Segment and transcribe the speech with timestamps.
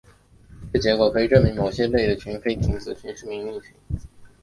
[0.73, 3.71] 这结果可以证明某些类的群的菲廷子群是幂零群。